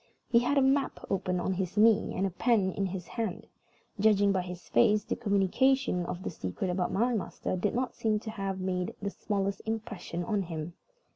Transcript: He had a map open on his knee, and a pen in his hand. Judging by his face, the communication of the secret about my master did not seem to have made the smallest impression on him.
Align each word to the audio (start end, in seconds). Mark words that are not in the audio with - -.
He 0.31 0.39
had 0.39 0.57
a 0.57 0.63
map 0.63 1.05
open 1.11 1.39
on 1.39 1.53
his 1.53 1.77
knee, 1.77 2.13
and 2.15 2.25
a 2.25 2.31
pen 2.31 2.71
in 2.71 2.87
his 2.87 3.05
hand. 3.05 3.45
Judging 3.99 4.31
by 4.31 4.41
his 4.41 4.67
face, 4.67 5.03
the 5.03 5.15
communication 5.15 6.07
of 6.07 6.23
the 6.23 6.31
secret 6.31 6.71
about 6.71 6.91
my 6.91 7.13
master 7.13 7.55
did 7.55 7.75
not 7.75 7.93
seem 7.93 8.17
to 8.21 8.31
have 8.31 8.59
made 8.59 8.95
the 8.99 9.11
smallest 9.11 9.61
impression 9.63 10.23
on 10.23 10.41
him. 10.41 10.73